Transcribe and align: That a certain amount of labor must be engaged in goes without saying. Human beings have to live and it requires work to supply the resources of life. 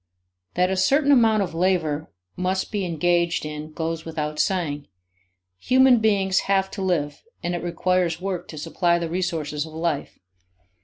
That 0.55 0.71
a 0.71 0.75
certain 0.77 1.11
amount 1.11 1.43
of 1.43 1.53
labor 1.53 2.09
must 2.35 2.71
be 2.71 2.85
engaged 2.85 3.45
in 3.45 3.71
goes 3.71 4.03
without 4.03 4.39
saying. 4.39 4.87
Human 5.59 5.99
beings 5.99 6.39
have 6.49 6.71
to 6.71 6.81
live 6.81 7.21
and 7.43 7.53
it 7.53 7.61
requires 7.61 8.19
work 8.19 8.47
to 8.47 8.57
supply 8.57 8.97
the 8.97 9.11
resources 9.11 9.63
of 9.63 9.73
life. 9.73 10.17